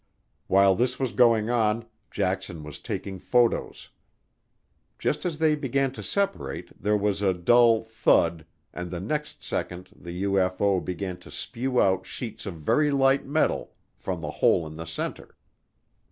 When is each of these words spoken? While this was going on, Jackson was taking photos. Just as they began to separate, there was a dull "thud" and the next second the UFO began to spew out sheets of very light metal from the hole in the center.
While 0.47 0.73
this 0.73 0.97
was 0.97 1.11
going 1.11 1.51
on, 1.51 1.85
Jackson 2.09 2.63
was 2.63 2.79
taking 2.79 3.19
photos. 3.19 3.89
Just 4.97 5.27
as 5.27 5.37
they 5.37 5.53
began 5.53 5.91
to 5.91 6.01
separate, 6.01 6.71
there 6.81 6.97
was 6.97 7.21
a 7.21 7.35
dull 7.35 7.83
"thud" 7.83 8.47
and 8.73 8.89
the 8.89 8.99
next 8.99 9.43
second 9.43 9.89
the 9.95 10.23
UFO 10.23 10.83
began 10.83 11.17
to 11.17 11.29
spew 11.29 11.79
out 11.79 12.07
sheets 12.07 12.47
of 12.47 12.55
very 12.55 12.89
light 12.89 13.27
metal 13.27 13.75
from 13.95 14.21
the 14.21 14.31
hole 14.31 14.65
in 14.65 14.75
the 14.75 14.85
center. 14.87 15.37